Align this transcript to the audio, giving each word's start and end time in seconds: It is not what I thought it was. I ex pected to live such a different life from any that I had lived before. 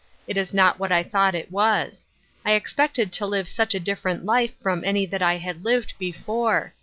It 0.25 0.35
is 0.35 0.51
not 0.51 0.79
what 0.79 0.91
I 0.91 1.03
thought 1.03 1.35
it 1.35 1.51
was. 1.51 2.07
I 2.43 2.53
ex 2.53 2.73
pected 2.73 3.11
to 3.11 3.27
live 3.27 3.47
such 3.47 3.75
a 3.75 3.79
different 3.79 4.25
life 4.25 4.55
from 4.59 4.83
any 4.83 5.05
that 5.05 5.21
I 5.21 5.37
had 5.37 5.63
lived 5.63 5.93
before. 5.99 6.73